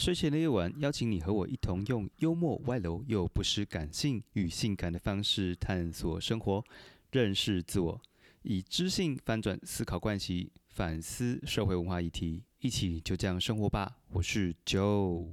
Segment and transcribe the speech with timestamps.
[0.00, 6.64] 睡前的夜晚，邀请你和我一同用幽默、外露又不失感性与性感的方式探索生活，
[7.12, 8.00] 认识自我，
[8.40, 13.98] 以知性翻转思考惯习，反思社会文化议题，一起就这样生活吧。
[14.12, 15.26] 我是 Joe。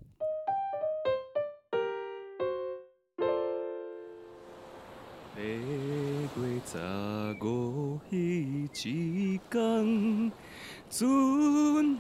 [6.36, 6.78] 过十
[7.42, 10.32] 五迄一天，
[10.90, 11.06] 船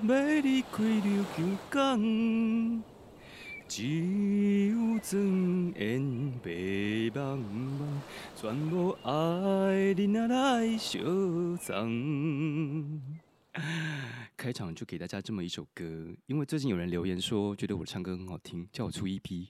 [0.07, 2.83] 要离开琉球港，
[3.67, 3.83] 只
[4.69, 6.49] 有庄严白
[7.11, 7.99] 茫茫，
[8.35, 13.01] 全无爱你哪来相送。
[14.37, 15.83] 开场就给大家这么一首歌，
[16.27, 19.47] 因为最近有人留言说觉得我唱歌很好听，叫我出 EP。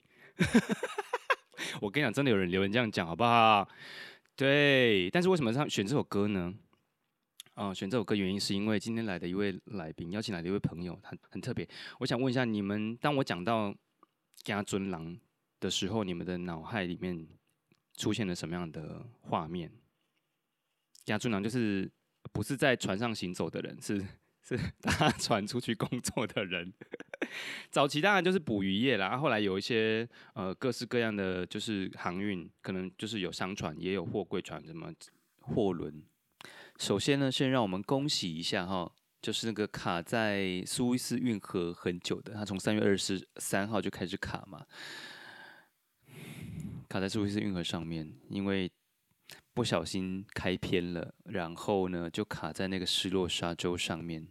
[1.80, 3.68] 我跟你讲，真的有人留言这样讲，好不好？
[4.34, 6.54] 对，但是为什么唱选这首歌呢？
[7.58, 11.68] 啊，选这首歌原因是因为今天来的一位来宾，邀请来的一位朋友，很很特别。
[11.98, 13.74] 我想问一下你们，当我讲到
[14.36, 15.18] 家尊郎
[15.58, 17.26] 的时候，你们的脑海里面
[17.96, 19.72] 出现了什么样的画面？
[21.04, 21.90] 家尊郎就是
[22.32, 24.06] 不是在船上行走的人，是
[24.40, 26.72] 是搭船出去工作的人。
[27.72, 34.94] 早期当然就是捕鱼业啦，后来有一些呃各式各样的就是航运，可能就是有商船，也有货柜船，什么
[35.40, 36.00] 货轮。
[36.78, 38.90] 首先呢，先让我们恭喜一下哈，
[39.20, 44.64] 就是那个卡在苏伊士运河很久的，它从三月二十三号就开始卡嘛，
[46.88, 48.70] 卡在苏伊士运河上面，因为
[49.52, 54.28] 不小心开偏了，然后呢就卡在那个失落沙洲上面。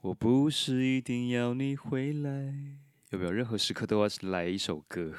[0.00, 2.54] 我不是一定要你回来，
[3.10, 5.14] 有没有任何时刻都要来一首歌？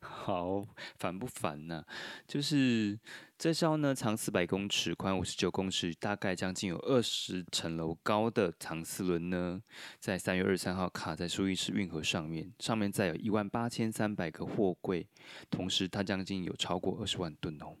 [0.06, 0.66] 好
[0.98, 1.84] 烦不烦呢？
[2.26, 2.98] 就是
[3.36, 9.60] 这艘呢，长四百公尺、宽五十九公尺，大概将近有二十层楼高的长四轮呢，
[9.98, 15.06] 在三月二十三号卡在苏伊士运河上面，上面载有一万八千三百个货柜，
[15.50, 17.76] 同时它将近有超过二十万吨哦。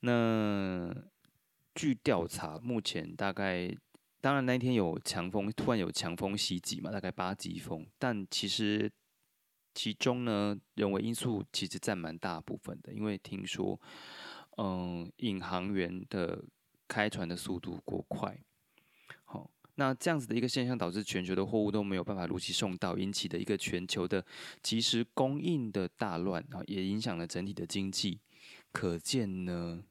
[0.00, 0.94] 那
[1.74, 3.76] 据调查，目前大概，
[4.20, 7.86] 当然那天有强风，突然有强风袭击嘛，大概八级风。
[7.98, 8.90] 但其实
[9.74, 13.80] 其中呢，人为因素其实占蛮大部分的，因为听说，
[14.56, 16.44] 嗯，引航员的
[16.86, 18.38] 开船的速度过快，
[19.24, 24.24] 好，那这样子的一个现象，导致全球的货物都没有办法如期送到，引起的一个全球的
[24.62, 28.20] 及时供应的大乱啊，也影响了整体的经济。
[28.72, 29.84] 可见呢。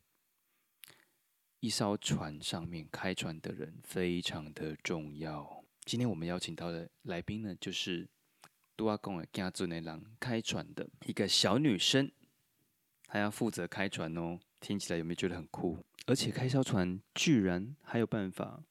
[1.60, 5.64] 一艘船上面开船的人非常的重要。
[5.86, 8.06] 今天我们邀请到的来宾呢，就是
[8.76, 12.12] 杜阿贡的家族内郎开船的一个小女生，
[13.08, 14.40] 她要负责开船哦。
[14.60, 15.86] 听起来有没有觉得很酷？
[16.06, 18.64] 而且开艘船居然还有办法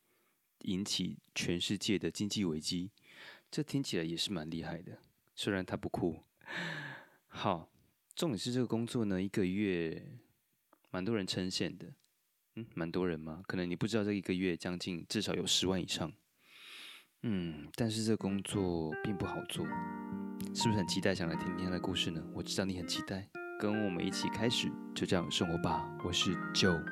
[0.60, 2.91] 引起全世界的经济危机，
[3.50, 4.98] 这听起来也是蛮厉害的。
[5.34, 6.24] 虽然她不酷。
[7.28, 7.70] 好，
[8.14, 10.18] 重点是这个工作呢，一个月
[10.91, 11.92] 蛮多人称羡的。
[12.54, 13.42] 嗯，蛮多人吗？
[13.46, 16.12] 可能你不知道，这一个月将近至少有十万以上。
[17.25, 19.65] 嗯，但是这工作并不好做，
[20.53, 22.21] 是不是很期待想来听听他的故事呢？
[22.34, 23.25] 我知道你很期待，
[23.60, 25.88] 跟我们一起开始就这样生活吧。
[26.05, 26.83] 我是 Joe。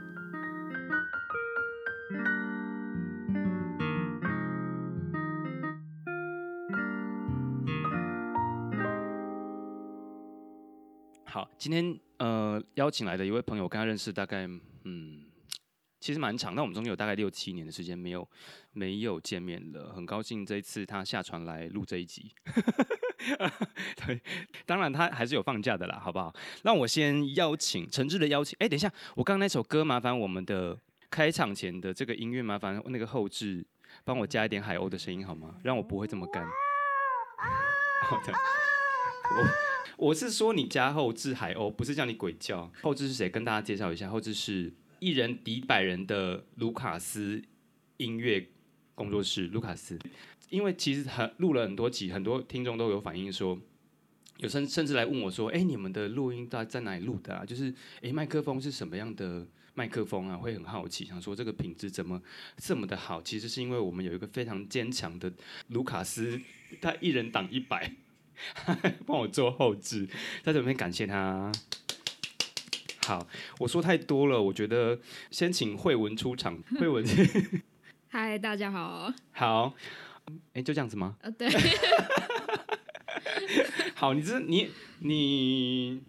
[11.25, 14.47] 好，今天呃邀请来的一位朋友，我跟他认识大概
[14.85, 15.00] 嗯。
[16.01, 18.27] 其实蛮长，那我们中间有大概六七年的时间没有
[18.73, 19.93] 没有见面了。
[19.93, 22.33] 很高兴这一次他下船来录这一集。
[24.07, 24.19] 对，
[24.65, 26.35] 当然他还是有放假的啦，好不好？
[26.63, 28.57] 让我先邀请诚挚的邀请。
[28.61, 30.79] 哎，等一下，我刚刚那首歌，麻烦我们的
[31.11, 33.63] 开场前的这个音乐，麻烦那个后置
[34.03, 35.57] 帮我加一点海鸥的声音好吗？
[35.63, 36.47] 让我不会这么干。
[38.05, 38.33] 好的，
[39.99, 42.73] 我我是说你加后置海鸥，不是叫你鬼叫。
[42.81, 43.29] 后置是谁？
[43.29, 44.73] 跟大家介绍一下，后置是。
[45.01, 47.43] 一人抵百人的卢卡斯
[47.97, 48.49] 音乐
[48.95, 49.99] 工作室，卢卡斯，
[50.51, 53.59] 因为其实很录了很多集，很多听众都有反映说，
[54.37, 57.45] 有甚甚至来问我说，哎，你们的录音在在哪里录的啊？
[57.45, 60.37] 就是，哎，麦克风是什么样的麦克风啊？
[60.37, 62.21] 会很好奇，想说这个品质怎么
[62.59, 63.23] 这么的好？
[63.23, 65.33] 其实是因为我们有一个非常坚强的
[65.69, 66.39] 卢卡斯，
[66.81, 67.95] 他一人挡一百，
[69.07, 70.07] 帮我做后置，
[70.43, 71.51] 在这边感谢他。
[73.11, 73.27] 好，
[73.59, 74.97] 我说太多了，我觉得
[75.33, 76.57] 先请慧文出场。
[76.79, 77.05] 慧文，
[78.07, 79.13] 嗨，大家好。
[79.33, 79.75] 好，
[80.53, 81.17] 哎，就这样子吗？
[81.21, 81.49] 呃，对。
[83.97, 84.71] 好，你这你
[85.01, 86.01] 你，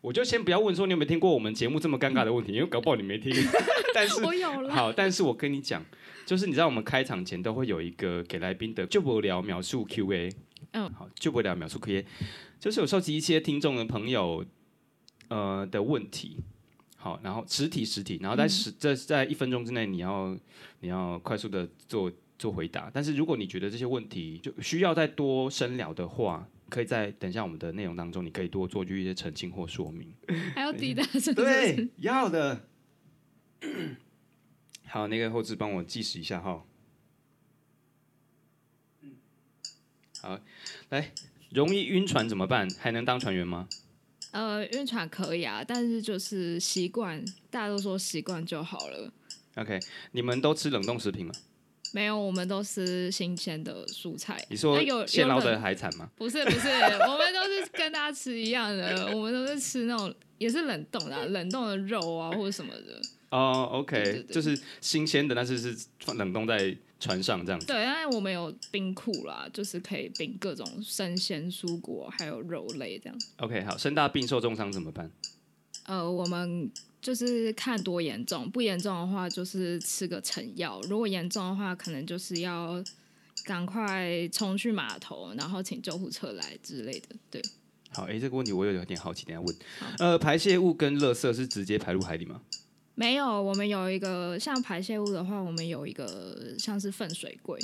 [0.00, 3.34] 我就先不要问说你有没有听过我们节目这么尴尬的问题，因为搞不好你没听。
[3.92, 4.72] 但是，我有了。
[4.72, 5.84] 好，但是我跟你讲，
[6.24, 10.32] 就是你知道我们开场前都会有一个给来宾的就不聊描述 Q&A，
[10.70, 12.06] 嗯好，就不聊描述 Q&A，
[12.60, 14.46] 就是有收集一些听众的朋友
[15.34, 16.38] 呃的问题，
[16.96, 20.36] 好，然后实体实体，然后在十在在一分钟之内你要
[20.80, 26.48] 你要快速的做做回答，但是如果你觉得这些问题就需要再多深聊的话。
[26.70, 30.12] 可以在等一下我们的内容当中，你可以多做出一些澄清或说明。
[30.56, 31.04] 还要抵达？
[31.36, 32.66] 对，要的。
[34.86, 36.64] 好，那个后置帮我计时一下哈。
[40.22, 40.40] 好，
[40.88, 41.12] 来，
[41.50, 42.66] 容易晕船怎么办？
[42.80, 43.68] 还能当船员吗？
[44.34, 49.12] 呃，晕船可以啊，但是就是习惯，大家都说习惯就好了。
[49.54, 49.78] OK，
[50.10, 51.32] 你们都吃冷冻食品吗？
[51.92, 54.44] 没有，我们都吃新鲜的蔬菜。
[54.50, 56.10] 你说有现捞的海产吗？
[56.16, 63.00] 不是不是，我们都是跟大家吃一样的，我们都是吃那种也是冷冻的啊、冷冻的肉啊或者什么的。
[63.30, 65.86] 哦，OK，对对对就是新鲜的，但是是
[66.16, 67.66] 冷冻在船上这样子。
[67.66, 73.18] 对，但是我们有冰库啦，就是可以冰各种生鲜蔬果还有肉类这样。
[73.36, 75.10] OK，好，生大病受重伤怎么办？
[75.84, 76.70] 呃，我们
[77.02, 82.82] 就是看多严重，不严重的话就是吃个成药，如果严重的话，可能就是要
[83.44, 87.08] 赶快冲去码头，然后请救护车来之类的。
[87.30, 87.42] 对，
[87.90, 89.54] 好，诶，这个问题我有点好奇，等下问。
[89.98, 92.40] 呃，排泄物跟垃圾是直接排入海里吗？
[92.94, 97.58] 没有，我们有一个像排泄物的话，我们有一个像是粪水柜，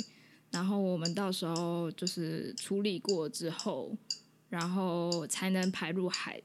[0.51, 3.95] 然后我们到时候就是处理过之后，
[4.49, 6.41] 然后才能排入海，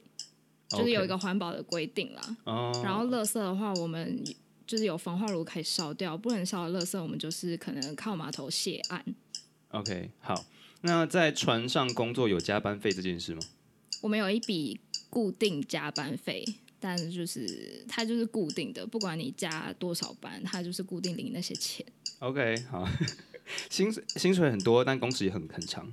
[0.69, 2.37] 就是有一个环保的规定啦。
[2.45, 4.23] 哦，然后垃圾的话，我们
[4.67, 9.05] 就是有焚化炉可以烧掉，不能烧的垃圾，我们就是可能靠码头卸岸。
[9.71, 10.45] OK，好。
[10.83, 13.41] 那在船上工作有加班费这件事吗？
[14.03, 14.79] 我们有一笔
[15.11, 16.45] 固定加班费，
[16.87, 21.85] 但是就是它就是固定的，不管你加多少班，它就是固定领那些钱。
[22.21, 22.89] OK，好，
[23.69, 25.93] 薪水薪水很多，但工时也很很长。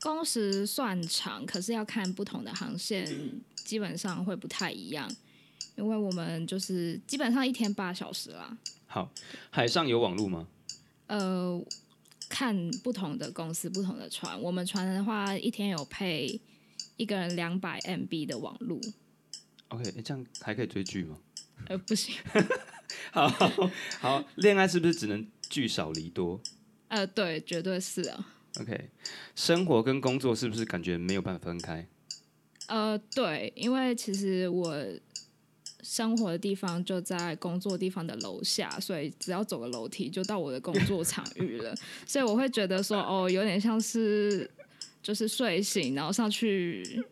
[0.00, 3.06] 工时算长，可是要看不同的航线，
[3.54, 5.06] 基本上会不太一样，
[5.76, 8.56] 因为我们就是基本上一天八小时啦。
[8.86, 9.12] 好，
[9.50, 10.48] 海上有网路吗？
[11.06, 11.62] 呃，
[12.30, 16.40] 看不同的公司、不同的船，我们船的话一天有配
[16.96, 18.80] 一个人两百 MB 的网路，
[19.74, 21.18] OK，诶这样还可以追剧吗？
[21.68, 22.14] 呃，不行，
[23.12, 23.28] 好
[24.00, 26.40] 好，恋爱是不是只能聚少离多
[26.88, 28.26] 呃，对，绝对是啊。
[28.60, 28.90] ？OK，
[29.34, 31.86] 生活跟工作是不是感觉没有办法分开？
[32.68, 34.76] 呃，对，因为其实我
[35.82, 41.74] 生活的地方就在工作地方的楼下，所以只要走个楼梯就到我的工作场域了，
[42.06, 44.48] 所以我会觉得说，哦，有点像是
[45.02, 47.04] 就是睡醒然后上去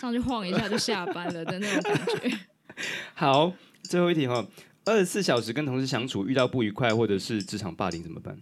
[0.00, 2.38] 上去晃一下就下班了的那种感觉。
[3.14, 3.52] 好，
[3.82, 4.46] 最后一题哈，
[4.84, 8.38] 二十四小时跟同事相处，遇到不愉快或者是职场霸凌怎么办？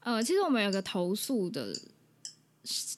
[0.00, 1.74] 呃，其实我们有个投诉的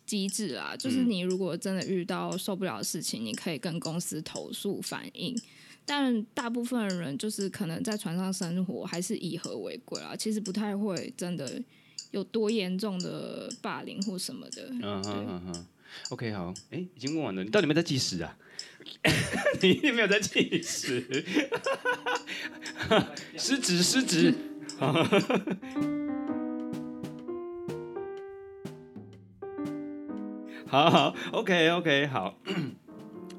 [0.04, 5.36] 机制啊，就是嗯你如果真的遇到受不了的事情，你可以跟公司投诉反映。
[5.88, 11.62] 但大部分人就是可能在船上生活，还是以和为贵啊，其实不太会真的
[12.10, 14.68] 有多严重的霸凌或什么的。
[14.70, 15.66] 嗯对哼哼哼
[16.10, 18.36] ，OK，好，哎、已经问完了，你到底有没有在计时啊？
[19.60, 21.24] 你一定没有在计时，
[23.36, 24.34] 失职失职。
[30.68, 32.38] 好好，OK OK，好。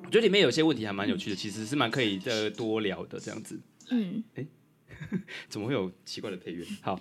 [0.04, 3.60] 我觉得里面有些问题还蛮有趣的，其实是蛮可以的多聊的这样子。
[3.92, 4.24] 嗯，
[5.50, 6.66] 怎么会有奇怪的配乐？
[6.82, 6.98] 好，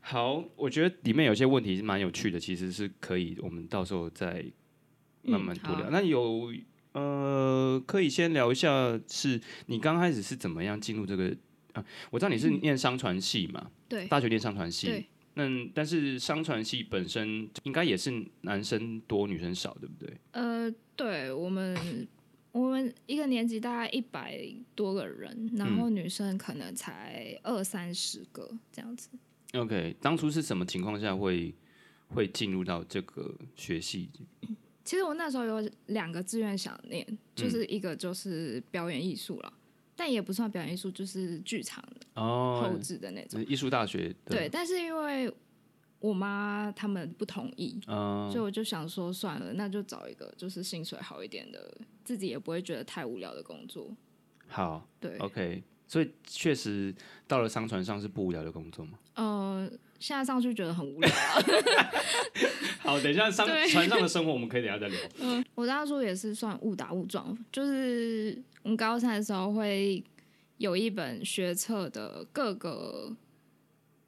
[0.00, 4.44] 好，我觉得里面有些问题是蛮有趣的，其实是可以我们到时候再
[5.26, 5.88] 慢慢多聊。
[5.88, 6.52] 嗯那有
[6.92, 11.36] 呃，可以先聊一下，是你刚开始是怎么样进入这个
[11.74, 11.84] 啊？
[12.10, 15.04] 我知道你是念商传系嘛，对大学念商传系。
[15.34, 20.16] 那但是商传系本身应该也是男生多女生少，对不对？
[20.30, 22.08] 呃，对我们
[22.52, 29.10] 我们一个年级大概一百多个人，然后女生可能才二三十个这样子。
[29.52, 31.54] OK，当初是什么情况下会
[32.08, 34.08] 会进入到这个学系？
[34.86, 39.52] 其实我那时候有两个志愿想念，就是一个就是表演艺术了，
[39.96, 43.38] 但也不算表演艺术，就是剧场后哦，置的那种。
[43.38, 45.30] 就是艺术大学的对，，但是因为
[45.98, 53.90] 我妈他们不同意，嗯、所以我就想说算了，那就找一个就是薪水好一点的，自己也不会觉得太无聊的工作。
[54.46, 56.94] 好对，，OK，所以确实
[57.26, 58.98] 到了商船上是不无聊的工作吗？
[59.14, 61.42] 呃，现在上去觉得很无聊啊。
[62.80, 65.44] 好，等一下上船上的生活我们可以等一下再聊。
[65.54, 70.02] 我当初也是算误打误撞，就是我们高三的时候会
[70.58, 73.14] 有一本学测的各个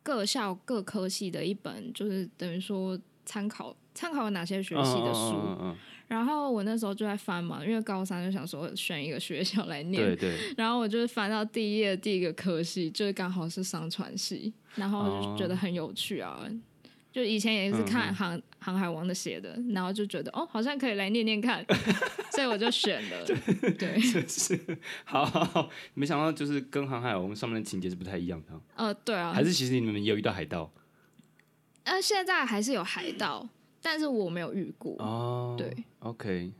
[0.02, 5.34] 各校各科系的一本，就是等于说参考参考了哪些学系的书。
[5.34, 5.76] 嗯嗯嗯
[6.08, 10.04] 然后我那时候就在翻嘛，因为高三就想说选一个学校来嗯念。
[10.04, 16.40] 对对，然后我就是翻到第一页第一个科系，就是刚好是商船系，然后就觉得很有趣啊。
[17.10, 21.64] 就以前也是看航航海王的写的，然后就觉得哦，好像可以来念念看，
[22.32, 23.24] 所以我就选了。
[23.78, 23.98] 对，
[24.28, 30.70] 是好好好，没想到就是跟航海王上面的情节是不太一样的，呃，对啊，还是其实你们也有遇到海盗
[31.84, 33.48] 呃，现在还是有海盗，
[33.82, 34.94] 但是我没有遇过。
[34.98, 35.54] 哦？
[35.58, 36.50] 对，OK，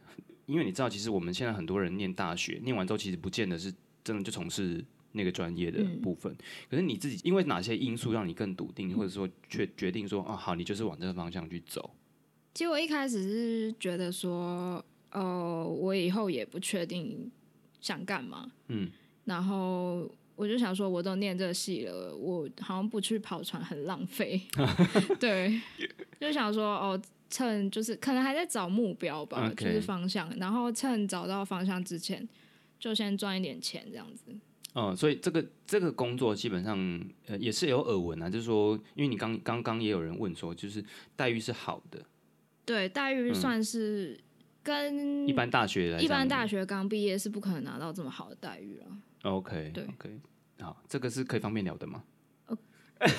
[0.47, 3.73] 因为你知道，其实我们现在很多人念大学，念完之后其实不见得是
[4.03, 6.35] 真的就从事那个专业的嗯部分。
[6.71, 11.91] 可是你自己因为哪些因素让你更笃定，或者说决决定说，哦，好，你就是往这个方向去走？
[12.55, 17.31] 其实我一开始是觉得说，呃，我以后也不确定
[17.81, 18.91] 想干嘛，嗯，
[19.25, 24.41] 然后我就想说，我都念这戏了，我好像不去跑船很浪费，
[25.19, 25.61] 对，
[26.21, 32.27] 就想说，哦，趁就是可能还在找目标吧就是方向，然后趁找到方向之前，
[32.79, 34.27] 就先赚一点钱这样子。
[34.75, 36.79] 嗯，所以这个这个工作基本上
[37.27, 40.85] 呃也是有耳闻啊，就是说，因为你刚刚刚也有人问说，就是
[41.17, 42.01] 待遇是好的，
[42.65, 44.17] 对，待遇算是
[44.63, 48.87] 跟一般大学一般大学刚毕业是不可能拿到这么好的待遇了。
[49.23, 50.21] OK 对 OK，
[50.61, 52.05] 好，这个是可以方便聊的吗？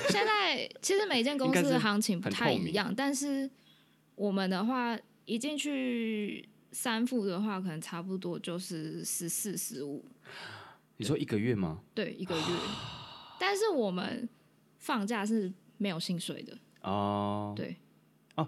[0.08, 3.50] 现在其实每间公司的行情不太一样，但是
[4.14, 10.04] 我们的话一进去三副的话，可能差不多就是十四、十五，
[10.98, 11.80] 你说一个月吗？
[11.94, 12.42] 对，一个月。
[13.40, 14.28] 但是我们
[14.78, 17.76] 放假是没有薪水的，哦，对
[18.34, 18.46] 哦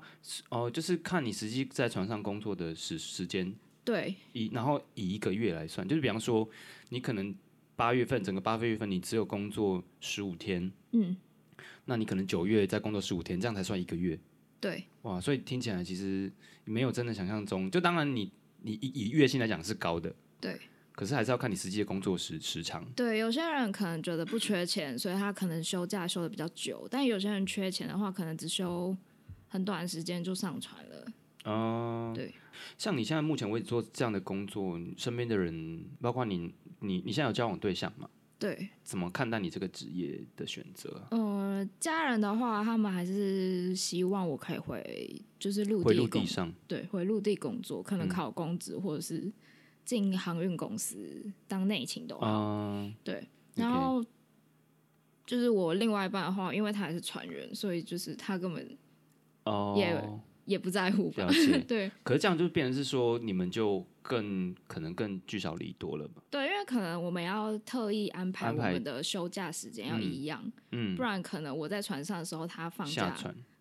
[0.51, 6.49] 哦，就是看你实际在船上工作的时时间，对以然后以一个月来算，就是比方说
[6.91, 7.35] 你可能
[7.75, 11.17] 八月份整个八月份你只有工作十五天，嗯，
[11.85, 14.19] 那你可能九月再工作十五天，这样才算一个月。
[14.61, 16.31] 对哇，所以听起来其实
[16.65, 20.57] 没有真的想象中，就当然你你以以月薪来讲是高的，对
[20.93, 22.87] 可是还是要看你实际的工作时时长。
[22.95, 28.97] 对，有些人可能觉得不缺钱，所以他可能休假休的比较久，但有些人缺钱的话，可能只休
[29.49, 31.13] 很短时间就上船了。
[31.45, 32.33] 哦、对，
[32.79, 38.09] 像你现在目前为止做这样的工作，身边的人，包括你，你你现在有交往对象吗？
[38.39, 40.91] 对，怎么看待你这个职业的选择？
[40.99, 41.09] 啊？
[41.11, 48.09] 呃，家人的话，他们还是希望我可以回，就是陆地工陆地上，对，回陆地工作，可能嗯。
[48.09, 49.31] 考公职或者是
[49.85, 52.27] 进航运公司当内勤都好。
[52.27, 54.05] 嗯，对，然后
[55.25, 58.77] 就是我另外一半的话，因为他也是船员，所以就是他根本
[59.45, 60.03] 哦，也
[60.45, 61.27] 也不在乎吧。
[61.69, 66.23] 对可是这样就变成是说，你们就更可能更聚少离多了吧？
[66.31, 73.15] 对，因为可能我们要特意安排我们的休假时间要嗯一样，嗯不，然可能我在船上的时候他放假，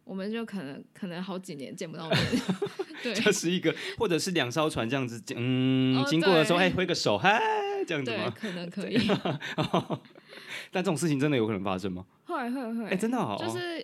[0.03, 2.19] 我们就可能可能好几年见不到面。
[3.03, 7.39] 对这是一个，或者是两艘船这样子，嗯，哦经过的时候，哎，挥个手，嗨，
[7.87, 8.29] 这样子对，吗？
[8.35, 8.97] 可能可以，
[10.71, 12.05] 但这种事情真的有可能发生吗？
[12.25, 13.83] 会会会，哎，真的好，就是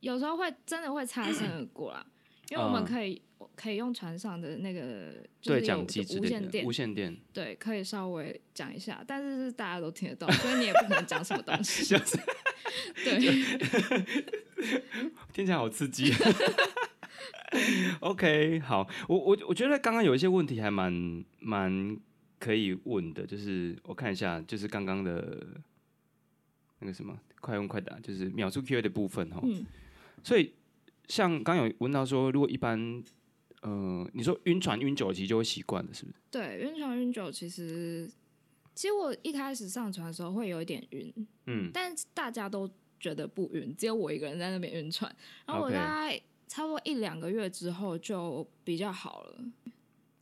[0.00, 2.04] 有时候会真的会擦身而过啦，
[2.50, 2.84] 因为我们嗯。
[2.84, 3.20] 可以、
[3.54, 5.60] 可以用船上的那个就是
[6.18, 6.64] 无线电。
[6.66, 11.84] 无，线电，对，可以稍微讲一下，但是是大家都听得到，所以你也不可能讲 什么东西。
[11.96, 12.18] 就是。
[13.04, 13.18] 对，
[15.32, 16.12] 听起来好刺激。
[18.00, 21.96] OK，好，我我我觉得刚刚有一些问题还蛮蛮
[22.38, 25.46] 可以问的，就是我看一下，就是刚刚的
[26.80, 29.40] 那个什么快问快答，就是秒速 Q&A 的部分哈。
[29.42, 29.64] 嗯，
[30.22, 30.52] 所以
[31.08, 33.02] 像刚有问到说，如果一般
[33.62, 36.16] 呃，你说晕船晕久，其实就会习惯了，是不是？
[36.30, 38.08] 对，晕船晕酒其实，
[38.74, 41.12] 其实我一开始上船的时候会有一点晕，
[41.46, 42.70] 嗯，但大家都
[43.00, 45.12] 觉得不晕，只有我一个人在那边晕船。
[45.46, 49.44] 然后我大概差不多一两个月之后就比较好了。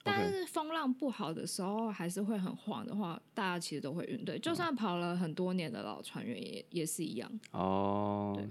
[0.03, 4.25] 但是风浪不好的时候，还是会很晃的话，大家其实都会晕。
[4.25, 7.29] 对，就算跑了很多年的老船员也也是一样。
[7.51, 8.49] 哦，对，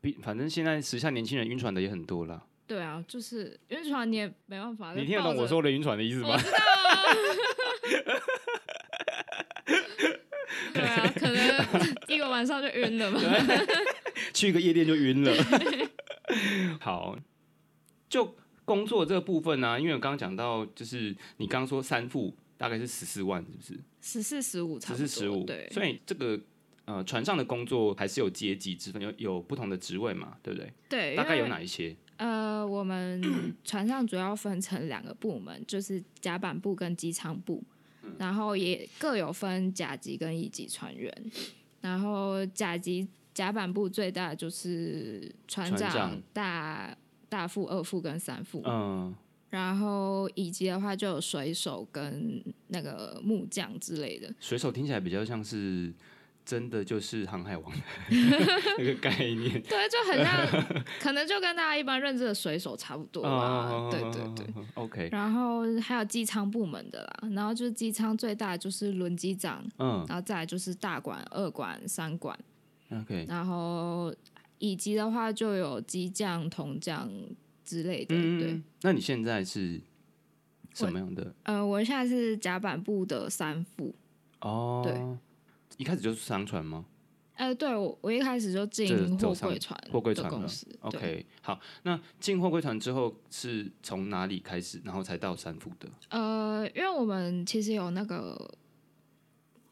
[0.00, 2.44] 比反正现在时下年轻人晕船的也很多了。
[2.66, 4.94] 对啊，就是晕船你也没办法。
[4.94, 6.38] 你听得懂我说的晕船的意思吗我？
[6.38, 7.02] 知道啊。
[10.72, 13.20] 对啊， 可能一个晚上就晕了吧。
[14.32, 15.32] 去一个夜店就晕了。
[16.80, 17.18] 好，
[18.08, 18.34] 就
[18.64, 23.78] 工作这个部分呢、啊，因为我刚刚讲到，就是你刚刚说三副大概是十四万，是不是？
[24.00, 26.40] 十四十五差，十四十五，对，所以这个
[26.84, 30.72] 呃船上的工作还是有阶级之分，有有不同的职位嘛，对不对？
[30.88, 31.96] 对，大概有哪一些？
[32.16, 33.20] 呃，我们
[33.64, 37.62] 船上主要分成两个部门，就是甲板部跟机舱部，
[38.18, 41.12] 然后也各有分甲级跟乙级船员。
[41.80, 46.96] 然后甲级甲板部最大就是船长、船长大
[47.28, 49.12] 大副、二副跟三副，嗯，
[49.50, 54.32] 然后乙级的话就有水手跟那个木匠之类的。
[54.38, 55.92] 水手听起来比较像是
[56.44, 57.72] 真的就是航海王
[58.78, 59.62] 那个概念。
[59.62, 60.46] 对，就很像，
[61.00, 63.30] 可能就跟大家一般认知的水手差不多吧。
[63.30, 64.54] 哦对对对。
[64.74, 72.38] ，OK，然后还有机舱部门的啦，然后就是机舱最大的就是轮机长，嗯然后再来就是大管、二管、三管
[72.90, 74.14] ，，OK，然后
[74.58, 77.10] 以及的话就有机匠、铜匠
[77.64, 78.14] 之类的。
[78.14, 79.80] 对嗯，，那你现在是
[80.74, 81.34] 什么样的？
[81.44, 83.94] 呃，我现在是甲板部的三副。
[84.40, 84.94] 哦，对，
[85.82, 86.86] 一开始就是商船吗
[87.34, 90.64] 呃，对我我一开始就进货柜船货柜船公司。
[90.82, 95.88] ？OK，好，那进货柜船之后是从哪里开始，然后才到三福的？
[96.10, 98.54] 呃，因为我们其实有那个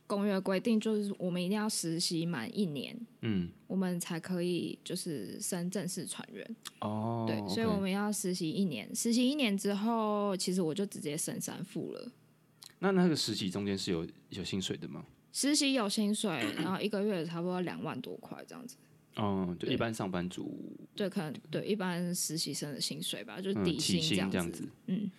[0.09, 6.57] 公约规定，就是我们一定要实习满一年，嗯，我们才可以就是升正式船员。
[6.81, 8.93] 哦，对，所以我们要实习一年。
[8.97, 12.11] 实习一年之后，其实我就直接升三副了。
[12.81, 15.05] 那那个实习中间是有有薪水的吗？
[15.33, 18.77] 实习有薪水， 然后一个月差不多两万多块这样子。
[19.17, 20.57] 嗯，就对一般上班族
[20.95, 24.33] 对，可能对一般实习生的薪水吧，就是底薪这样子。
[24.33, 24.69] 这样子。
[24.87, 25.11] 嗯，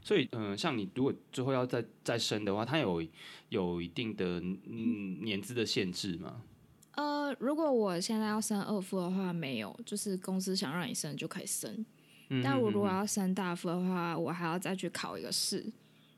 [0.00, 3.04] 所以，嗯、像你如果之后要再再升的话，它有
[3.48, 6.42] 有一定的嗯年资的限制吗？
[6.92, 11.84] 呃，如果我现在要升二副的话，没有，就是公司想让你升就可以升。
[12.28, 15.66] 嗯但我如果要升大副的话，我还要再去考一个试。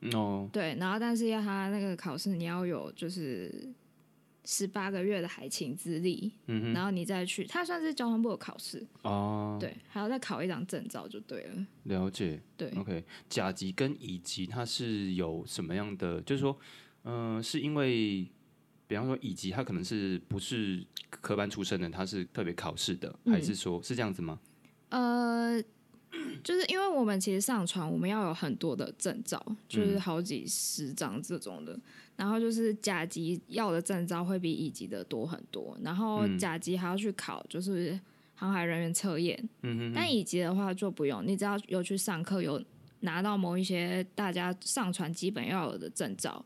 [0.00, 3.68] 嗯哦，对，然后但是要他那个考试，你要有就是
[4.44, 11.66] 十八个月的海勤资历，嗯然后你再去，他算是交通部的考试，哼，哦，对，还要再考一张证照就对了。
[11.84, 12.40] 了解。
[12.56, 16.20] 对，OK，甲级跟乙级它是有什么样的？
[16.22, 16.58] 就是说，
[17.04, 18.26] 嗯、是因为，
[18.86, 24.38] 比方说乙级他可能是不是科班出身的，他是特别考试的，嗯还是说是这样子吗？
[24.90, 25.62] 呃，
[26.42, 31.78] 就是因为我们其实上船，我们要有很多的证照，就是嗯好几十张这种的。
[32.16, 37.98] 然后就是甲级要的证照会比乙级的多很多，然后嗯甲级还要去考，就是
[38.35, 39.48] 航海人员测验。
[39.62, 42.61] 嗯哼但乙级的话就不用，你只要有去上课，有
[43.00, 46.44] 拿到某一些大家上传基本要有的证照，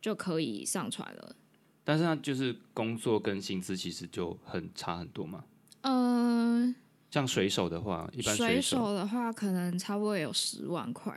[0.00, 1.36] 就可以上传了。
[1.84, 5.44] 但是它就是工作跟薪资其实就很差很多嘛。
[5.82, 6.74] 嗯、
[7.14, 11.16] 像水手的话，一般水手手的话可能差不多有十万块。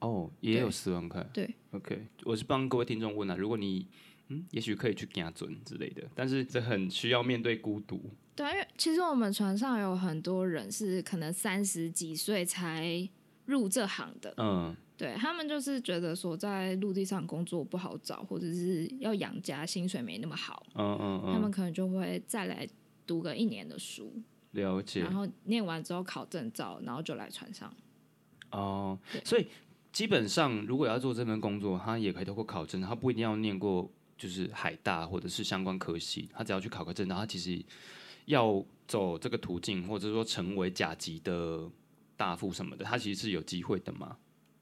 [0.00, 1.24] 哦也有对四万块。
[1.32, 3.86] 对，OK，我是帮各位听众问啊，如果你
[4.26, 8.10] 嗯，也许可以去加准之类的，但是这很需要面对孤独。
[8.34, 13.08] 对啊，因为其实我们船上有很多人是可能三十几岁才
[13.44, 22.66] 入这行的，嗯，对他们就是觉得说在陆地上工作不好找，或者是要养家，薪水没那么好，嗯嗯嗯，他们可能就会再来
[23.06, 24.12] 读个一年的书，
[24.56, 27.72] 了解然后念完之后考证照，然后就来船上。
[28.50, 29.46] 哦，所以
[29.92, 37.64] 基本上如果要做这份工作，他也可以透过考证，他不一定要念过就是海大或者是相关科系，他只要去考个证，然后他其实
[38.24, 41.68] 要走这个途径，或者说成为甲级的
[42.16, 44.16] 大副什么的，他其实是有机会的嘛。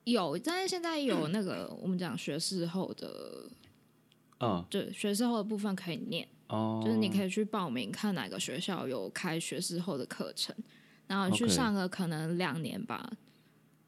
[0.04, 3.48] 有，但是现在有那个我们讲学士后的，
[4.40, 10.54] 嗯，对学士后的部分可以念，哦，就是你可以去报名看哪个学校有开学士后的课程，
[11.06, 13.10] 然后去上个可能两年吧。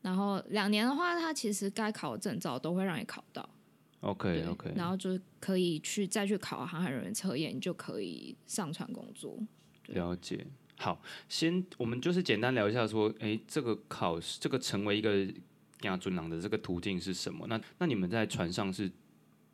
[0.03, 3.49] 然后两年的话，它其实该考的证照都会让你考到
[4.01, 9.37] ，OK OK，然后就可以去再去考航海人员测验，你就可以上船工作。
[9.87, 10.47] 了解。
[10.79, 15.27] 好，先我们就是简单聊一下，说，诶，这个考试，这个成为一个
[15.83, 17.47] 亚尊郎的这个途径是什么？
[17.49, 18.89] 那那你们在船上是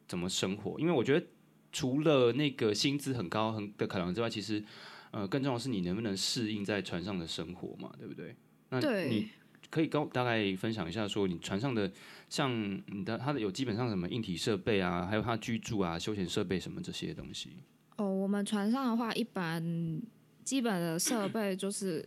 [0.06, 0.78] 怎么生活？
[0.78, 1.26] 因为我觉得
[1.72, 4.62] 除了那个薪资很高很的考量之外，其实
[5.10, 8.36] 呃更重要的是你能不能适应在船上的生活嘛，对不对？
[8.68, 9.28] 那你，
[9.70, 11.90] 可以跟我大概分享一下，说你船上的
[12.28, 12.52] 像
[12.86, 17.56] 你的它的有基本上什么硬体设备啊，还有它居住啊、休闲设备什么这些东西。
[17.96, 20.00] 哦，我们船上的话，一般
[20.44, 22.06] 基本的设备就是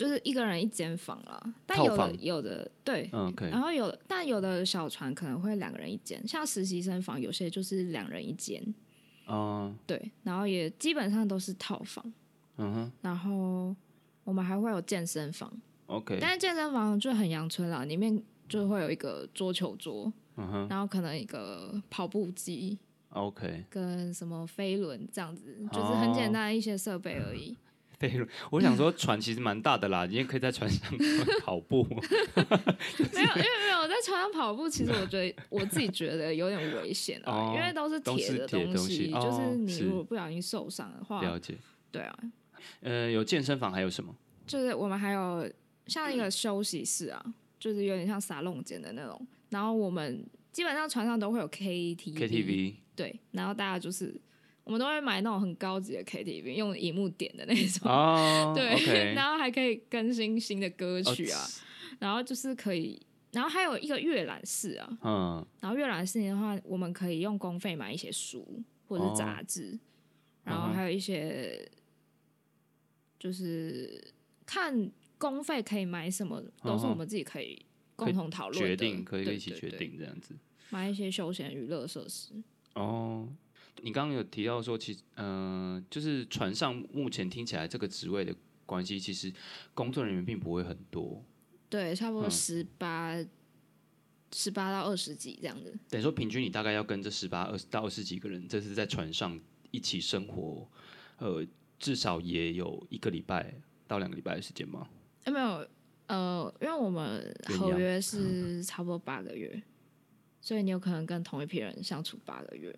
[0.00, 3.10] 就是一个人一间房啦，但有的有的对，
[3.50, 8.74] 然后有但有的小船可能会两个人一间，像实习生房有些就是两人一间，
[9.28, 12.02] 嗯对，然后也基本上都是套房，
[12.56, 12.92] 嗯哼。
[13.02, 13.76] 然后
[14.24, 15.52] 我们还会有健身房
[15.84, 20.68] ，，OK，但是健身房就很阳春啦，里面就会有一个桌球桌，嗯哼。
[20.70, 22.78] 然后可能一个跑步机
[23.10, 23.66] ，OK。
[23.68, 27.54] 跟什么飞轮这样子，就是很简单的一些设备而已。
[28.50, 30.90] 我想说，船其实蛮大的啦，你也可以在船上
[31.44, 31.82] 跑步。
[33.12, 41.54] 没有，因为没有在船上跑步，其实我觉得我自己觉得有点危险啊，哦因为都是铁的东西就是哦你如果不小心受伤的话，了解。
[41.92, 42.18] 对啊，
[42.80, 44.14] 呃，有健身房还有什么？
[44.46, 45.50] 就是我们还有
[45.86, 47.24] 像一个休息室啊，
[47.58, 54.14] 就是有点像沙龙间的那种，然后我们基本上船上都会有 KTV，, KTV 对，然后大家就是
[54.64, 61.40] 我们都会买那种很高级的 KTV，用荧幕点的那种，哦， 对然后还可以更新新的歌哦曲啊，
[61.98, 63.00] 然后就是可以，
[63.32, 69.78] 然后还有一个阅览室啊，嗯，然后阅览室的话，我们可以用公费买一些书或者是杂志，
[70.44, 71.68] 然后还有一些
[73.18, 74.12] 就是
[74.46, 77.64] 看公费可以买什么，都是我们自己可以
[77.96, 78.68] 共同讨论的。
[78.68, 80.34] 决定可以一起决定这样子。
[80.70, 82.32] 买一些休闲娱乐设施。
[82.74, 83.28] 哦，
[83.82, 88.34] 你刚刚有提到说，其实，嗯、就是船上目前听起来这个职位的
[88.66, 89.32] 关系，其实
[89.74, 91.24] 工作人员并不会很多，
[91.68, 93.16] 对，差不多嗯十八、
[94.32, 95.76] 十八到二十几这样子。
[95.88, 99.38] 等于说平均你大概要跟这十八、二十到二十几个人，这是在船上
[99.70, 100.68] 一起生活，
[101.18, 101.46] 呃，
[101.78, 103.54] 至少也有一个礼拜
[103.86, 104.88] 到两个礼拜的时间吗？
[105.24, 105.66] 哎，没有，
[106.06, 109.62] 呃，因为我们合约 是差不多八个月，
[110.40, 112.74] 所以你有可能跟同一批人相处八个月。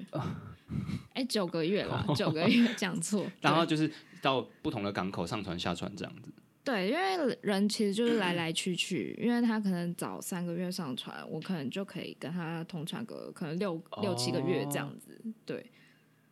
[1.15, 3.27] 哎，九个月了， 九个月讲错。
[3.41, 6.33] 然后就是到不同的港口上船下船这样子。
[6.65, 15.21] 对，因为人其实就是来来去去，因为他可能早三个月上船，我可能就可以跟他同船个可能六六七个月这样子。
[15.45, 15.67] 对，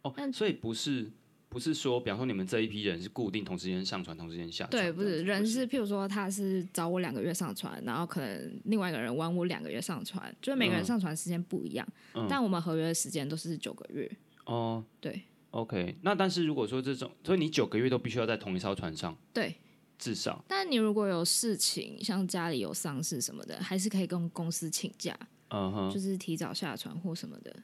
[0.02, 1.10] 哦，但所以不是
[1.50, 11.84] 不是说，比方说你们这一批人是固定同时间上船，同时间下船对，不是人是，譬如说他是找我两个月上船，然后可能另外一个人晚我两个月上船，就是每个人嗯上船时间不一样，
[12.14, 14.08] 嗯但我们合约的时间都是九个月。
[14.44, 15.98] 哦对，OK。
[16.02, 19.56] 那但是如果说这种，所以你九个月都必须要在同一艘船上，对，
[19.98, 27.54] 至少，但你如果有事情，像家里有丧事什么的，还是可以跟公司请假，嗯哼，就是提早下船或什么的。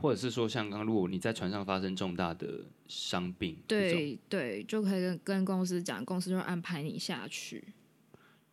[0.00, 7.62] 或者是说像刚刚，如果你在船上发生重大的伤病，对对，就可以跟跟公司讲，公司就会安排你下去。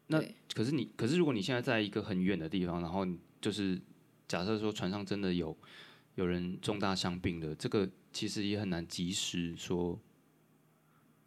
[0.07, 0.21] 那
[0.53, 3.05] 可是你，可是如果你现在在一个很远的地方，然后
[3.41, 3.79] 就是
[4.27, 5.55] 假设说船上真的有
[6.15, 9.99] 有人重大伤病的，这个其实也很难及时说，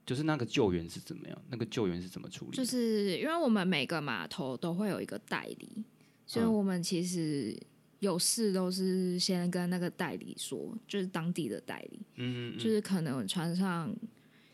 [0.07, 2.57] 就是那个救援是怎么样，那个救援是怎么处理？
[2.57, 5.85] 就是因为我们每个码头都会有一个代理，
[6.27, 7.55] 所以嗯我们其实
[8.01, 13.95] 有事都是先跟那个代理说，就是当地的代理，嗯嗯就是可能船上，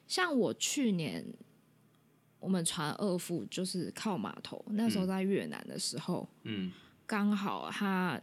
[0.06, 1.24] 像我去年
[2.38, 6.70] 我们船二副就是靠码头，那时候在越南的时候，嗯
[7.06, 8.20] 刚好他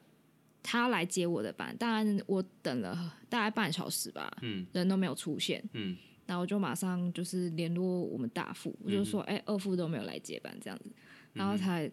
[0.62, 4.66] 他来接我的班，当然我等了大概半小时吧，嗯。
[4.74, 5.98] 人都没有出现，嗯。
[6.26, 10.86] 然后我就马上就是联络我们大副，我就说，哎、二副都没有来接班这样子，
[11.34, 11.92] 然后才、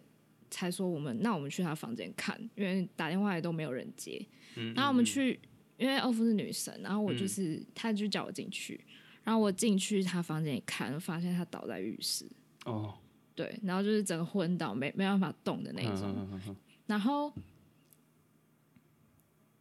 [0.51, 4.23] 才说我们，那我们去他房间看，因为打电话也都没有人接，
[4.55, 5.39] 嗯，然后我们去，
[5.77, 8.79] 因为二夫是女生，然后我就是、他就叫我进去，
[9.23, 12.29] 然后我进去他房间一看，发现他倒在浴室，
[12.65, 12.93] 哦，
[13.33, 16.55] 对，然后就是整个昏倒，没没办法动的那嗯种，嗯嗯嗯。
[16.85, 17.31] 然后，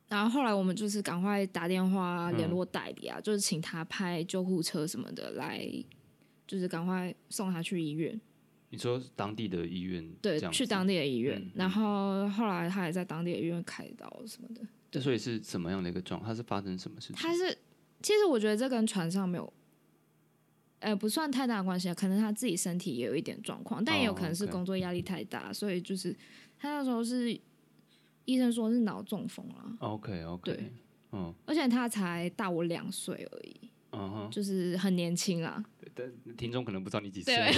[0.08, 5.64] 然后后来我们就是赶快打电话联络代理啊，就是请他派救护车什么的来，
[6.48, 8.20] 就是赶快送他去医院。
[8.70, 11.50] 你说当地的医院对去当地的医院。
[11.54, 14.62] 然后后来他也在当地的医院开刀什么的。
[14.90, 16.22] 这所以是怎么样的一个状？
[16.22, 17.16] 他是发生什么事情？
[17.16, 17.56] 他是，
[18.02, 19.52] 其实我觉得这跟船上没有。
[20.80, 26.16] 呃，不算太大的关系啊，可能他自己身体也有一点状况，但也有哦可能是工作压力太大，所以就是
[26.58, 27.38] 他那时候是
[28.24, 30.72] 医生说是脑中风了，OK OK，对
[31.12, 33.56] 嗯而且他才大我两岁而已，
[33.92, 35.62] 嗯哼，就是很年轻啦。
[36.24, 37.52] 但听众可能不知道你几岁，对。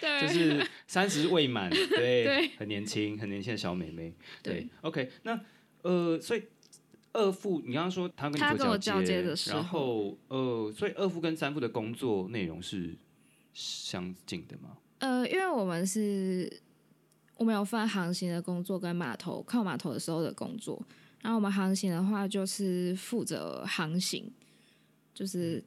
[0.00, 2.48] 对，就是三十未满， 对，对。
[2.56, 4.12] 很年轻，很年轻的小妹妹，
[4.42, 5.40] 对对，OK，那
[5.82, 6.42] 呃，所以
[7.12, 12.96] 二副，你刚刚说他跟他跟我你做交交接的时然后呃，所以二副跟三副的工作内容是
[13.52, 14.76] 相近的吗？
[14.98, 16.60] 呃，因为我们是，
[17.36, 20.82] 我们有分航行的工作跟码头靠码头的时候的工作。
[21.20, 24.30] 然后我们航行的话，就是负责航行，
[25.14, 25.62] 就是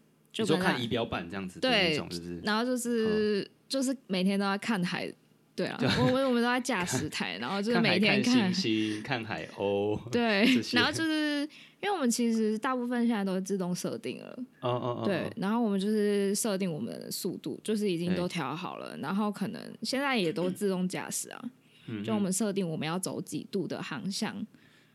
[0.45, 2.00] 就看仪表板这样子的对？
[2.43, 5.12] 然后就是、就是每天都要看海，
[5.56, 11.41] 对啊，我我 我们都在驾驶台，然后就是每天看星星，看海鸥， 对然后就是
[11.82, 21.41] 因为我们其实大部分现在都是自动设定了，哦哦哦，对，然后我们就是设定我们的速度，就是已经都调好了，然后可能现在也都自动驾驶啊，
[21.88, 24.36] 嗯就我们设定我们要走几度的航向，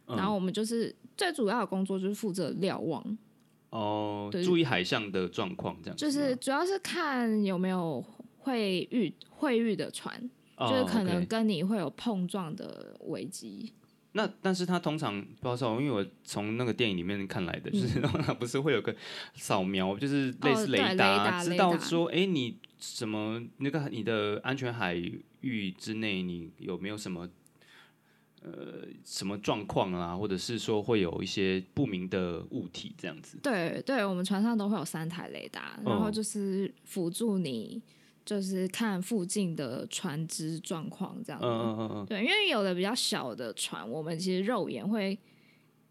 [0.07, 0.17] 嗯。
[0.17, 3.19] 然后我们就是最主要的工作就是负责瞭望，
[3.73, 8.05] 哦，对注意海象的状况这样就，是主要是看有没有
[8.41, 10.15] 会遇会遇的船，
[10.59, 13.73] 就是哦可能跟你会有碰撞的危机。
[14.15, 18.95] 那但是他通常不知道，因为我从那个电影里面看来的，就是他 不是会有个
[19.35, 24.95] 扫描，就是类似雷达知道说，哎、你什么那个你的安全海
[25.41, 27.27] 域之内，你有没有什么
[28.43, 33.39] 呃什么状况啊，或者是说会有一些不明的物体这样子？
[33.43, 37.81] 对对，我们船上都会有三台雷达，然后哦就是辅助你，
[38.25, 41.47] 就是看附近的船只状况这样子。
[41.47, 45.19] 嗯嗯嗯嗯，对，因为有的比较小的船，我们其实肉眼会，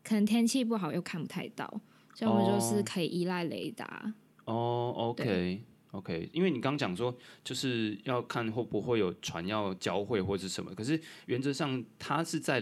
[0.03, 1.65] 可能天气不好又看不太到，
[2.13, 4.13] 所以我们就是哦可以依赖雷达。
[4.45, 5.63] 哦，OK。
[5.91, 12.61] OK，因为你刚讲说就是要看会不会有船要交汇或是什么，可是原则上它是在，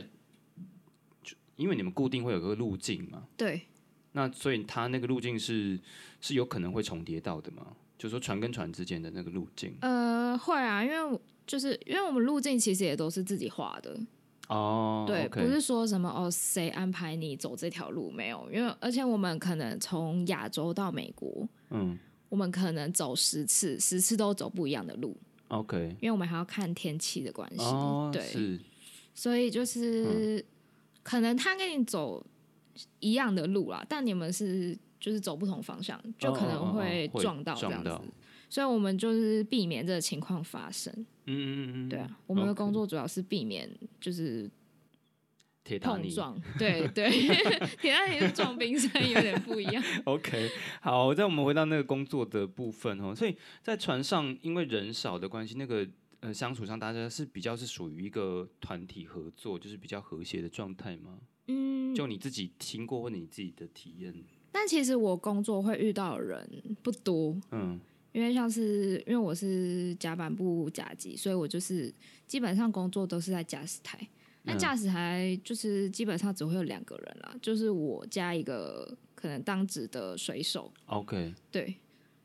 [1.21, 3.61] 就因为你们固定会有个路径嘛，对，
[4.13, 5.79] 那所以它那个路径是
[6.19, 7.67] 是有可能会重叠到的嘛，
[7.99, 9.77] 就是说船跟船之间的那个路径。
[9.81, 13.95] 呃，会啊，因为就是因为我们路径其实也都是自己画的，
[14.47, 21.95] 哦，对不是说什么哦谁安排你走这条路没有，因为而且我们可能从亚洲到美国，嗯
[22.29, 25.17] 我们可能走十次，十次都走不一样的路
[25.49, 28.59] ，，OK，因为我们还要看天气的关系，哦，对，是，
[29.13, 30.43] 所以就是、
[31.03, 32.25] 可能他跟你走
[32.99, 37.99] 一样的路啦，但你们是就是走不同方向，就可能会会撞到这样子。
[38.51, 40.91] 所以我们就是避免这个情况发生。
[41.25, 43.69] 嗯嗯嗯，对啊，我们的工作主要是避免
[44.01, 44.49] 就是
[45.69, 46.41] 铁达尼碰撞。
[46.57, 47.11] 对对，
[47.79, 49.83] 铁达尼是撞冰山有点不一样。
[50.05, 50.49] OK，
[50.81, 55.87] 好，再我们回到那个工作的部分哦，所以在船上因为人少的关系，那个
[56.21, 61.19] 呃相处上大家是比较是属于一个团体合作，就是比较和谐的状态吗？
[61.45, 64.11] 嗯，就你自己听过或者你自己的体验，
[64.51, 66.49] 但其实我工作会遇到的人
[66.81, 67.79] 不多，嗯
[68.11, 71.93] 因为像是因为我是甲板部甲级，所以我就是
[72.25, 73.99] 基本上工作都是在驾驶台。
[74.49, 81.75] 那嗯驾驶台就是基本上只会有两个人啦，就是我加一个可能当值的水手，，OK，对。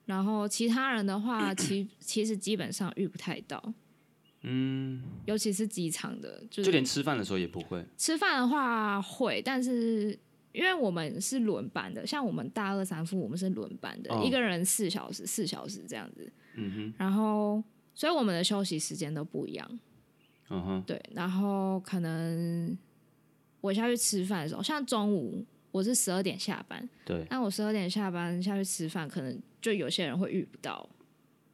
[0.06, 3.72] 然后其他人的话，其其实基本上遇不太到，
[4.42, 10.18] 嗯，尤其是机场的，就就连吃饭的时候也不会，吃饭的话会，但是
[10.52, 16.30] 因为我们是轮班的，像我们大二三副我们是轮班的，哦一个人四小时，四小时这样子。
[16.56, 19.80] 嗯哼，然后，所以我们的休息时间都不一样。
[20.50, 22.76] 嗯哼，对，然后可能
[23.61, 30.88] 我下去吃饭的时候，像中午我是十二点下班，对，那我十二点下班下去吃饭，可能就有些人会遇不到。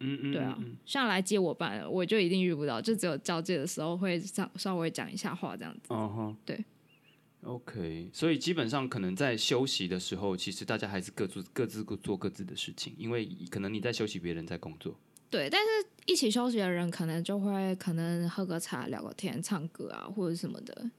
[0.02, 5.92] 嗯嗯，对啊嗯，像来接我班的，我就一定遇不到，就只有交接的时候会稍稍微讲一下话这样子。
[5.92, 6.64] 哦哈，对
[7.42, 14.98] ，OK，所以基本上可能在休息的时候，其实大家还是各自各自做各自的事情，因为可能你在休息，别人在工作。
[15.30, 15.68] 对，但是
[16.06, 20.90] 一起休息的人可能就会可能喝个茶、聊个天、唱歌啊，或者什么的。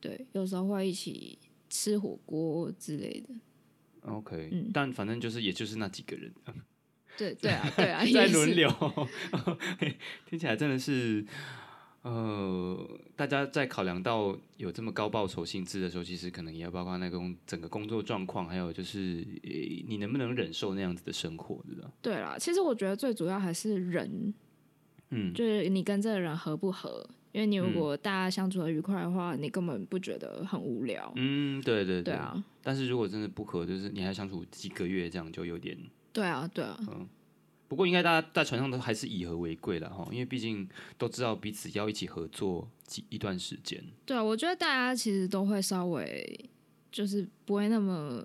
[0.00, 3.34] 对，有时候会一起吃火锅之类的。
[4.02, 6.32] OK，、嗯但反正就是也就是那几个人
[7.18, 8.68] 对对啊，对啊， 在轮流，
[10.26, 11.24] 听起来真的是，
[12.02, 19.50] 呃，大家在考量到有这么高报酬性质的时候，其实可能也要包括那个工整个工作状况，还有就是、呃
[19.86, 21.90] 你能不能忍受那样子的生活，对吧？
[22.00, 24.32] 对啦，其实我觉得最主要还是人，
[25.10, 27.06] 嗯，就是你跟这个人合不合。
[27.32, 31.12] 因为你如果大家相处的愉快的话，你根本不觉得很无聊。
[31.14, 35.78] 嗯，对对对啊，但是如果真的不合，就是你还相处几个月，这样就有点。
[36.12, 36.76] 对啊，对啊，
[37.70, 43.80] 不过应该大家在船上都还是以和为贵了哈，因为毕竟都知道彼此要一起合作几一段时间。
[44.04, 46.50] 对啊，我觉得大家其实都会稍微
[46.90, 48.20] 就是不会那么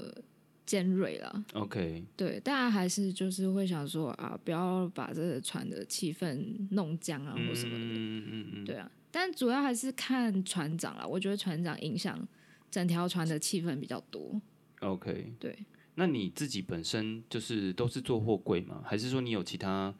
[0.66, 1.46] 尖锐了。
[1.54, 7.94] OK，对，大家还是就是会想说啊，不要把这个船的气氛弄僵啊，或什么的。
[7.94, 11.06] 嗯嗯嗯，对啊，但主要还是看船长啦。
[11.06, 12.28] 我觉得船长影响
[12.72, 14.42] 整条船的气氛比较多。
[14.82, 15.58] OK，对，
[15.96, 18.82] 那你自己本身就是都是做货柜吗？
[18.86, 19.94] 还是说你有其他？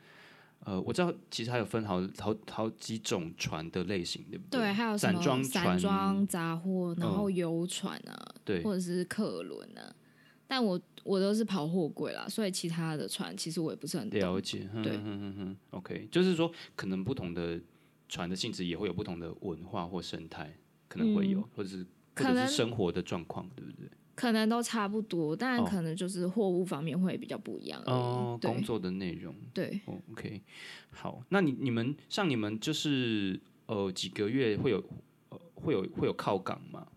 [0.62, 9.94] 呃，我知道其实还有分好好好几种船的类型，对不对，对还有散装散船，装杂货，然嗯后游船啊，对，或者是客轮啊。
[10.48, 14.42] 但我我都是跑货柜啦，所以其他的船其实我也不是很了。
[14.42, 17.62] 解，哼对哼哼哼哼，OK，就是说可能不同的
[18.10, 20.52] 船的性质也会有不同的文化或生态，
[20.88, 23.88] 可能会有，嗯或者是或可能者是生活的状况，对不对？
[24.16, 27.82] 可能都差不多，但哦可能就是货物方面会比较不一样。
[27.86, 29.36] 哦，工作的内容。
[29.54, 30.42] 对，哦，OK，
[30.90, 34.82] 好，那你你们像你们就是呃几个月会有
[35.30, 36.88] 呃会有会有靠港吗？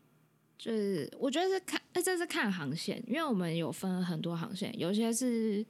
[0.57, 5.65] 就是我觉得是看，呃这是看航线，因为我们有分很多航线，有些是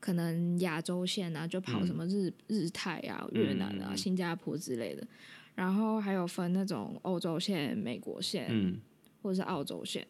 [0.00, 5.06] 可能亚洲线啊，就跑什么日、日泰啊、越南啊、新加坡之类的，
[5.54, 8.80] 然后还有分那种欧洲线、美国线、嗯，
[9.22, 10.06] 或者是澳洲线。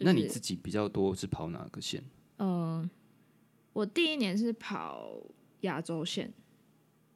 [0.00, 2.02] 就是、那你自己比较多是跑哪个线？
[2.38, 2.88] 嗯、
[3.74, 5.12] 我第一年是跑
[5.60, 6.32] 亚洲线，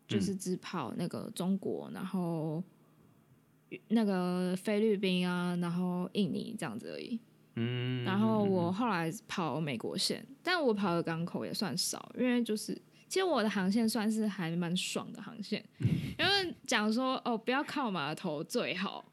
[0.06, 2.62] 就是只跑那个中国，然后
[3.88, 7.18] 那个菲律宾啊，然后印尼这样子而已。
[7.56, 12.74] 嗯，然后我后来跑美国线，但我跑的港口也算少，因为就是
[13.08, 19.04] 其实我的航线算是还蛮爽的航线， 因为讲说哦不要靠码头最好，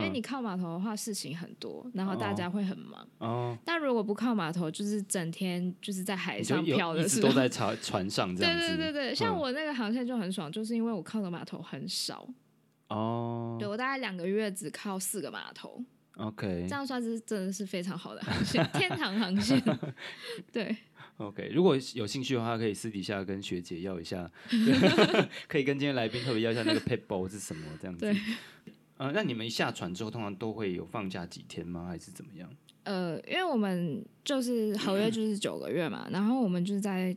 [0.00, 3.06] 因为嗯你靠码头的话事情很多，然后大家会很忙。
[3.18, 8.76] 哦，但如果不靠码头，就是整天就是在海上漂的时候，直都在船船上 这对样子。
[8.76, 12.28] 对对对，像嗯我那个航线就很爽，就是因为我靠的码头很少，
[12.88, 15.82] 哦对我大概两个月只靠四个码头
[16.16, 19.62] ，，OK 这样算是真的是非常好的航线，天堂航线。
[20.52, 20.76] 对
[21.18, 24.28] ，OK，如果有兴趣的话，可以私底下跟学姐要一下，
[25.46, 28.12] 可以跟今天来宾特别要一下那个 pet ball 是什么这样子。
[29.00, 31.86] 对呃，那你们下船之后，通常都会有放假几天吗？
[31.88, 32.48] 还是怎么样？
[32.84, 37.16] 呃，因为我们就是合约就是九个月嘛，然后我们就是在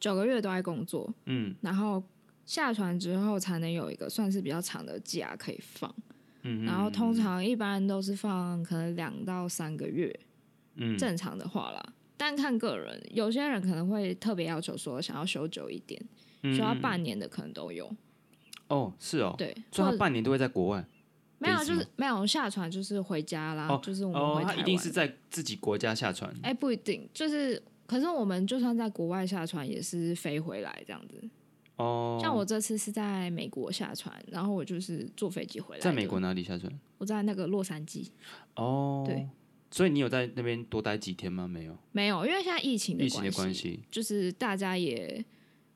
[0.00, 2.02] 九个月都在工作，嗯然后
[2.44, 5.94] 下船之后才能有一个算是比较长的假可以放，
[6.42, 10.12] 嗯，然后通常一般都是放可能两到三个月，
[10.76, 11.80] 嗯正常的话啦。
[12.16, 16.00] 但看个人，有些人可能会特别要求说想要休久一点，
[16.42, 17.92] 嗯休到嗯半年的可能都有。
[18.68, 20.84] 哦，是哦，对，所以他半年都会在国外。
[21.42, 24.56] 没有，就是没有下船就是回家啦，哦就是我们哦回，台湾。
[24.56, 26.34] 他一定是在自己国家下船。
[26.42, 31.22] 哎、不一定，就是可是我们就算在国外下船，也是飞回来这样子。
[31.76, 35.80] 哦，像我这次是在美国下船，然后我就是坐飞机回来。
[35.80, 36.20] 在美国？
[36.20, 36.72] 哪里下船？
[36.98, 38.06] 我在那个洛杉矶。
[38.54, 39.26] 哦，对，
[39.70, 41.48] 所以你有在那边多待几天吗？
[41.48, 43.80] 没有，没有，因为现在疫情的疫情的关系。
[43.90, 45.24] 就是大家也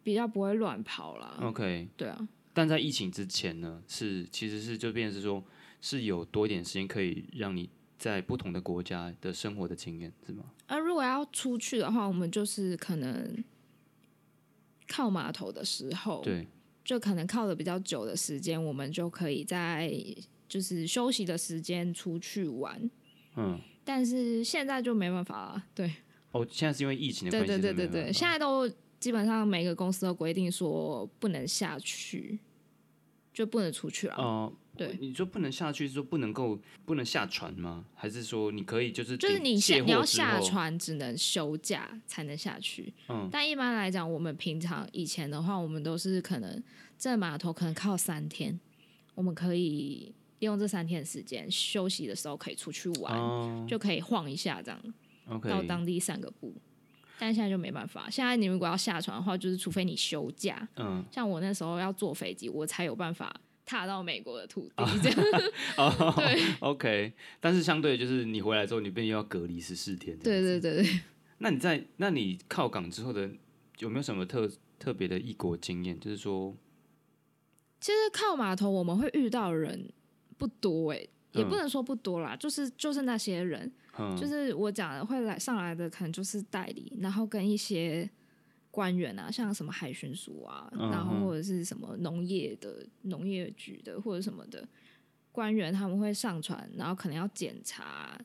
[0.02, 1.38] 比较不会乱跑啦。
[1.40, 5.42] OK，对啊，但在疫情之前呢，是其实是就变成是说，
[5.86, 10.46] 是有多一点时间可以让你在不同的国家的生活的经验，是吗？
[10.66, 13.44] 而如果要出去的话，我们就是可能
[14.88, 16.48] 靠码头的时候，对，
[16.84, 19.94] 就可能靠的比较久的时间，我们就可以在
[20.48, 22.90] 就是休息的时间出去玩。
[23.36, 25.88] 嗯，但是现在就没办法了，对，
[26.32, 28.68] 哦，现在是因为疫情的对关系，对对对对，是没办法现在都
[28.98, 32.40] 基本上每个公司都规定说不能下去，
[33.32, 34.16] 就不能出去了。
[34.16, 37.84] 哦、对你说不能下去，是说不能够不能下船吗？
[37.94, 42.92] 还是说你可以就是就是你下你要下船，只能休假才能下去。
[43.08, 46.62] 嗯但一般来讲，我们平常以前的话，我们都是可能
[46.98, 48.58] 这码头可能靠三天，
[49.14, 54.80] 我们可以利用这三天的时间休息的时候可以出去玩，哦就可以晃一下这样
[55.28, 56.54] ，，OK，到当地散个步。
[57.18, 63.34] 但现在就没办法，现在你如果要下船的话，就是除非你休假，嗯，像我那时候要坐飞机，我才有办法
[63.66, 64.84] 踏到美国的土地。
[65.02, 65.20] 这样，
[65.76, 70.58] 哦 对，OK，但是相对就是你回来之后，你便又要隔离十四天，对对。
[70.60, 71.00] 对对。
[71.38, 73.28] 那你在那你靠港之后的
[73.80, 76.00] 有没有什么特特别的异国经验？
[76.00, 76.56] 就是说，
[77.78, 79.92] 其实靠码头我们会遇到的人
[80.38, 80.96] 不多哎、
[81.32, 88.08] 也嗯不能说不多啦，就是就是那些人，嗯，就是我讲的会来上来的，可能就是代理，然后跟一些
[88.76, 94.68] 官员啊，像什么海巡署啊，嗯然后或者是什么农业的农业局的或者什么的
[95.32, 98.20] 官员，他们会上船，然后可能要检查，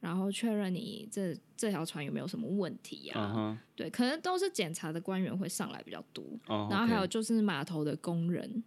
[0.00, 8.62] 然后确认你这这条船有没有什么问题啊，嗯，对，可能都是检查的官员会上来比较多，哦，然后还有就是码头的工人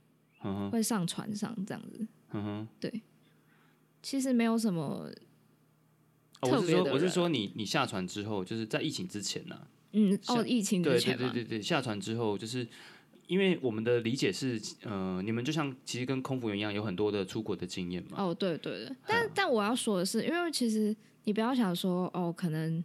[0.71, 2.43] 会上船上这样子，嗯
[2.81, 3.01] 哼。
[4.01, 5.11] 其实没有什么
[6.41, 6.93] 哦我是说，特别的人。
[6.93, 12.67] 我是说你你下船之后，就是在疫情之前呢、嗯哦疫情对对之前嘛，对对对，下船之后就是。
[13.29, 18.17] 因为我们的理解是，呃，你们就像其实跟空服员一样，有很多的出国的经验嘛。
[18.17, 22.83] 哦，对对对，但但我要说的是，因为其实你不要想说哦，可能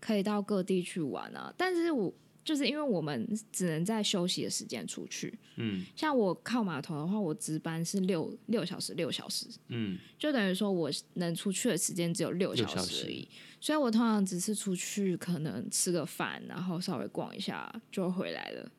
[0.00, 2.12] 可以到各地去玩啊，但是我
[2.46, 5.84] 就是因为我们只能在休息的时间出去，嗯。
[5.96, 13.28] 像我靠码头的话，我值班是六六小时六小时，嗯，就等于说我能出去的时间只有六六小小时时而已，
[13.60, 18.70] 所以我通常只是出去可能吃个饭，然后稍微逛一下就回来了。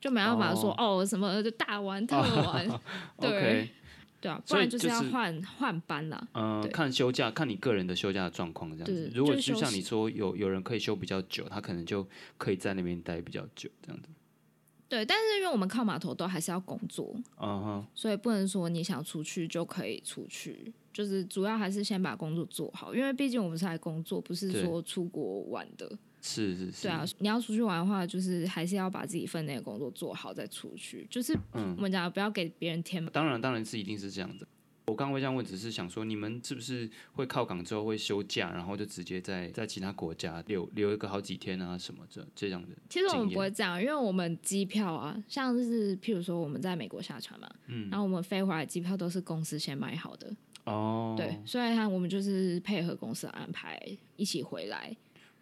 [0.00, 1.06] 就没办法说哦。
[1.06, 2.80] 什么就大玩特玩，
[3.20, 3.70] 对
[4.22, 6.28] 对啊，不然就是要就是换换班啦。
[6.32, 9.10] 嗯、对看休假，看你个人的休假的状况这样子。
[9.12, 12.06] 如果就像你说，有有人可以休比较久，他可能就
[12.38, 14.08] 可以在那边待比较久这样子。
[14.88, 25.98] 对，但是因为我们靠码头都还是要工作，嗯哼，所以不能说你想出去就可以出去，就是主要还是先把工作做好，因为毕竟我们是来工作，不是对说出国玩的。
[26.22, 31.06] 是是是，对啊，你要出去玩的话，就是还是要把自己分内的工作做好再出去。
[31.10, 34.46] 就是嗯我们讲不要给别人添麻当然，当然是一定是这样的。
[34.84, 42.76] 我刚刚会这样问，只是想说，你们是不是会靠港之后会休假，然后就直接在在其他国家留留一个好几天啊什么这这样的？
[42.90, 53.80] 其实我们不会这样，因为我们机票啊，像是譬如说我们在美国下船嘛，嗯然后我们飞回来机票都是公司先买好的，哦，对，所以它我们就是配合公司的安排
[54.16, 54.94] 一起回来，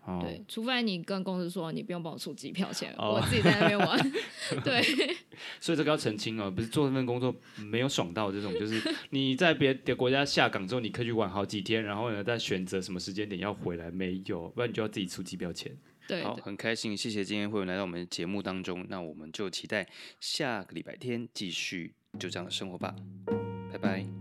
[0.05, 4.13] 哦，对，除非你跟公司说你不用帮我出机票钱，哦我自己在那边玩，
[4.65, 4.83] 对，
[5.61, 15.77] 所以这个要澄清哦，不是做这份工作没有爽到这种，就是你在别的国家下岗之后，你可以去玩好几天，然后呢再选择什么时间点要回来，没有，不然你就要自己出机票钱。
[16.09, 19.87] 对，好，很开心，谢谢今天慧文来到我们的节目当中，那我们就期待
[20.19, 22.97] 下个礼拜天继续就这样的生活吧，
[23.71, 24.20] 拜拜。